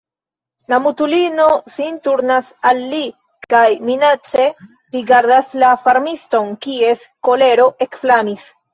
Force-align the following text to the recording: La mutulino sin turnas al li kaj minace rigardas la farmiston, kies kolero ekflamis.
La 0.71 0.77
mutulino 0.85 1.45
sin 1.73 1.99
turnas 2.07 2.49
al 2.71 2.81
li 2.95 3.03
kaj 3.55 3.63
minace 3.91 4.49
rigardas 4.99 5.55
la 5.67 5.73
farmiston, 5.87 6.53
kies 6.67 7.09
kolero 7.31 7.73
ekflamis. 7.91 8.55